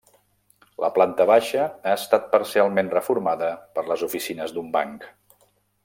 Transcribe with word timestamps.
La 0.83 0.89
planta 0.95 1.27
baixa 1.31 1.67
ha 1.67 1.93
estat 1.97 2.25
parcialment 2.33 2.89
reformada 2.97 3.51
per 3.77 3.85
les 3.93 4.07
oficines 4.11 4.57
d'un 4.57 4.73
banc. 4.79 5.07